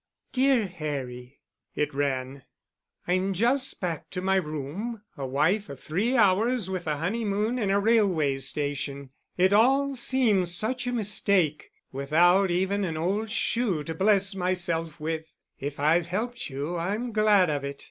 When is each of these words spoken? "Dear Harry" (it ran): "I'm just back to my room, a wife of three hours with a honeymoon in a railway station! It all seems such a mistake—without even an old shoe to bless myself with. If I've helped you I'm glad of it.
"Dear 0.31 0.65
Harry" 0.65 1.41
(it 1.75 1.93
ran): 1.93 2.41
"I'm 3.07 3.33
just 3.35 3.79
back 3.79 4.09
to 4.09 4.19
my 4.19 4.37
room, 4.37 5.03
a 5.15 5.27
wife 5.27 5.69
of 5.69 5.79
three 5.79 6.17
hours 6.17 6.71
with 6.71 6.87
a 6.87 6.97
honeymoon 6.97 7.59
in 7.59 7.69
a 7.69 7.79
railway 7.79 8.39
station! 8.39 9.11
It 9.37 9.53
all 9.53 9.95
seems 9.95 10.55
such 10.55 10.87
a 10.87 10.91
mistake—without 10.91 12.49
even 12.49 12.83
an 12.83 12.97
old 12.97 13.29
shoe 13.29 13.83
to 13.83 13.93
bless 13.93 14.33
myself 14.33 14.99
with. 14.99 15.31
If 15.59 15.79
I've 15.79 16.07
helped 16.07 16.49
you 16.49 16.77
I'm 16.77 17.11
glad 17.11 17.51
of 17.51 17.63
it. 17.63 17.79